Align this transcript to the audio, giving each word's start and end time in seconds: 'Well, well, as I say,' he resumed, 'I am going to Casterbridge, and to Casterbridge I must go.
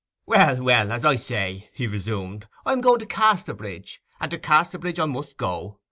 'Well, 0.25 0.63
well, 0.63 0.91
as 0.91 1.05
I 1.05 1.15
say,' 1.15 1.69
he 1.75 1.85
resumed, 1.85 2.47
'I 2.65 2.73
am 2.73 2.81
going 2.81 2.97
to 3.01 3.05
Casterbridge, 3.05 4.01
and 4.19 4.31
to 4.31 4.39
Casterbridge 4.39 4.97
I 4.97 5.05
must 5.05 5.37
go. 5.37 5.77